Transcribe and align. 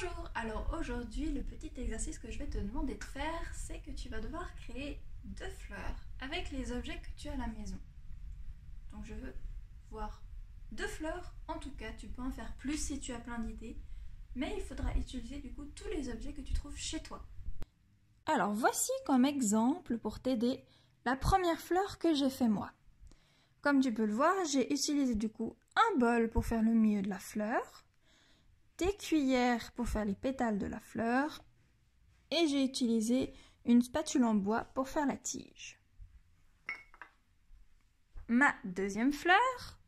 Bonjour, 0.00 0.30
alors 0.36 0.78
aujourd'hui 0.78 1.32
le 1.32 1.42
petit 1.42 1.72
exercice 1.76 2.20
que 2.20 2.30
je 2.30 2.38
vais 2.38 2.46
te 2.46 2.58
demander 2.58 2.94
de 2.94 3.02
faire 3.02 3.52
c'est 3.52 3.80
que 3.80 3.90
tu 3.90 4.08
vas 4.08 4.20
devoir 4.20 4.54
créer 4.54 5.00
deux 5.24 5.50
fleurs 5.50 5.96
avec 6.20 6.52
les 6.52 6.70
objets 6.70 7.00
que 7.00 7.20
tu 7.20 7.28
as 7.28 7.32
à 7.32 7.36
la 7.36 7.48
maison. 7.48 7.78
Donc 8.92 9.04
je 9.04 9.14
veux 9.14 9.34
voir 9.90 10.22
deux 10.70 10.86
fleurs, 10.86 11.34
en 11.48 11.58
tout 11.58 11.72
cas 11.72 11.90
tu 11.98 12.06
peux 12.06 12.22
en 12.22 12.30
faire 12.30 12.54
plus 12.58 12.76
si 12.76 13.00
tu 13.00 13.12
as 13.12 13.18
plein 13.18 13.40
d'idées, 13.40 13.76
mais 14.36 14.54
il 14.56 14.62
faudra 14.62 14.94
utiliser 14.96 15.40
du 15.40 15.52
coup 15.52 15.64
tous 15.64 15.88
les 15.88 16.08
objets 16.10 16.32
que 16.32 16.42
tu 16.42 16.52
trouves 16.52 16.76
chez 16.76 17.00
toi. 17.00 17.20
Alors 18.26 18.52
voici 18.52 18.92
comme 19.04 19.24
exemple 19.24 19.98
pour 19.98 20.20
t'aider 20.20 20.62
la 21.06 21.16
première 21.16 21.60
fleur 21.60 21.98
que 21.98 22.14
j'ai 22.14 22.30
fait 22.30 22.48
moi. 22.48 22.70
Comme 23.62 23.80
tu 23.80 23.92
peux 23.92 24.06
le 24.06 24.14
voir, 24.14 24.34
j'ai 24.44 24.72
utilisé 24.72 25.16
du 25.16 25.28
coup 25.28 25.56
un 25.74 25.98
bol 25.98 26.30
pour 26.30 26.46
faire 26.46 26.62
le 26.62 26.72
milieu 26.72 27.02
de 27.02 27.08
la 27.08 27.18
fleur, 27.18 27.84
des 28.78 28.96
cuillères 28.96 29.72
pour 29.72 29.88
faire 29.88 30.04
les 30.04 30.14
pétales 30.14 30.58
de 30.58 30.66
la 30.66 30.80
fleur 30.80 31.42
et 32.30 32.46
j'ai 32.46 32.64
utilisé 32.64 33.32
une 33.64 33.82
spatule 33.82 34.24
en 34.24 34.34
bois 34.34 34.64
pour 34.74 34.88
faire 34.88 35.06
la 35.06 35.16
tige. 35.16 35.78
Ma 38.28 38.54
deuxième 38.64 39.12
fleur 39.12 39.78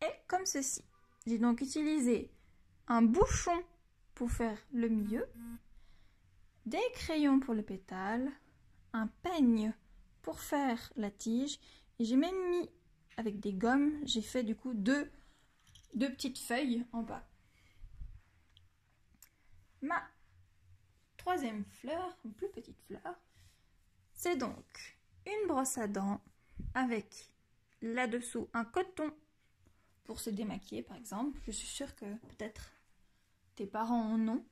est 0.00 0.22
comme 0.28 0.46
ceci. 0.46 0.84
J'ai 1.26 1.38
donc 1.38 1.60
utilisé 1.60 2.30
un 2.88 3.02
bouchon 3.02 3.62
pour 4.14 4.30
faire 4.30 4.58
le 4.72 4.88
milieu, 4.88 5.26
des 6.66 6.82
crayons 6.94 7.40
pour 7.40 7.54
le 7.54 7.62
pétale, 7.62 8.30
un 8.92 9.08
peigne 9.22 9.72
pour 10.20 10.40
faire 10.40 10.92
la 10.96 11.10
tige 11.10 11.58
et 11.98 12.04
j'ai 12.04 12.16
même 12.16 12.50
mis 12.50 12.68
avec 13.16 13.40
des 13.40 13.52
gommes, 13.52 13.92
j'ai 14.04 14.22
fait 14.22 14.44
du 14.44 14.54
coup 14.54 14.74
deux, 14.74 15.10
deux 15.94 16.10
petites 16.10 16.38
feuilles 16.38 16.84
en 16.92 17.02
bas. 17.02 17.26
Ma 19.82 20.02
troisième 21.16 21.64
fleur, 21.64 22.16
une 22.24 22.32
plus 22.32 22.48
petite 22.48 22.80
fleur, 22.82 23.20
c'est 24.14 24.36
donc 24.36 24.98
une 25.26 25.48
brosse 25.48 25.76
à 25.78 25.88
dents 25.88 26.20
avec 26.74 27.32
là-dessous 27.80 28.48
un 28.54 28.64
coton 28.64 29.12
pour 30.04 30.20
se 30.20 30.30
démaquiller 30.30 30.82
par 30.82 30.96
exemple. 30.96 31.40
Je 31.46 31.50
suis 31.50 31.66
sûre 31.66 31.94
que 31.96 32.06
peut-être 32.28 32.72
tes 33.56 33.66
parents 33.66 34.12
en 34.12 34.28
ont. 34.28 34.44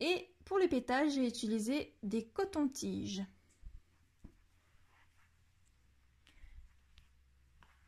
Et 0.00 0.30
pour 0.44 0.58
les 0.58 0.68
pétales, 0.68 1.10
j'ai 1.10 1.26
utilisé 1.26 1.94
des 2.02 2.26
cotons-tiges. 2.26 3.22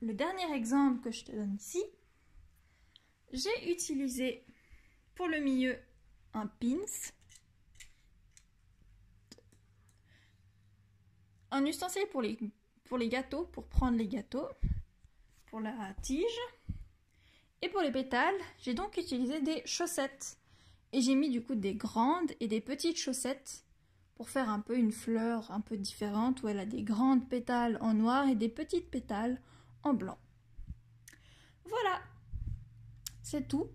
Le 0.00 0.14
dernier 0.14 0.54
exemple 0.54 1.02
que 1.02 1.10
je 1.10 1.24
te 1.24 1.32
donne 1.32 1.54
ici, 1.54 1.82
j'ai 3.32 3.72
utilisé 3.72 4.44
pour 5.14 5.26
le 5.26 5.40
milieu 5.40 5.76
un 6.34 6.46
pins, 6.46 7.12
un 11.50 11.64
ustensile 11.64 12.06
pour 12.10 12.22
les, 12.22 13.08
gâteaux, 13.08 13.44
pour 13.46 13.66
prendre 13.66 13.96
les 13.96 14.08
gâteaux, 14.08 14.48
pour 15.46 15.60
la 15.60 15.94
tige. 16.02 16.24
Et 17.60 17.68
pour 17.68 17.80
les 17.80 17.90
pétales, 17.90 18.38
j'ai 18.58 18.74
donc 18.74 18.96
utilisé 18.96 19.40
des 19.40 19.62
chaussettes. 19.64 20.38
Et 20.92 21.00
j'ai 21.00 21.14
mis 21.14 21.30
du 21.30 21.42
coup 21.42 21.54
des 21.54 21.74
grandes 21.74 22.32
et 22.40 22.48
des 22.48 22.60
petites 22.60 22.98
chaussettes 22.98 23.64
pour 24.14 24.30
faire 24.30 24.48
un 24.48 24.60
peu 24.60 24.76
une 24.76 24.92
fleur 24.92 25.50
un 25.50 25.60
peu 25.60 25.76
différente 25.76 26.42
où 26.42 26.48
elle 26.48 26.58
a 26.58 26.66
des 26.66 26.82
grandes 26.82 27.28
pétales 27.28 27.78
en 27.80 27.94
noir 27.94 28.28
et 28.28 28.34
des 28.34 28.48
petites 28.48 28.90
pétales 28.90 29.40
en 29.82 29.94
blanc. 29.94 30.18
Voilà, 31.64 32.00
c'est 33.22 33.46
tout. 33.46 33.68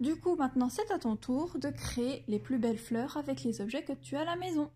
Du 0.00 0.16
coup, 0.16 0.34
maintenant, 0.34 0.70
c'est 0.70 0.90
à 0.90 0.98
ton 0.98 1.14
tour 1.14 1.58
de 1.58 1.68
créer 1.68 2.24
les 2.26 2.38
plus 2.38 2.58
belles 2.58 2.78
fleurs 2.78 3.18
avec 3.18 3.44
les 3.44 3.60
objets 3.60 3.84
que 3.84 3.92
tu 3.92 4.16
as 4.16 4.22
à 4.22 4.24
la 4.24 4.36
maison. 4.36 4.70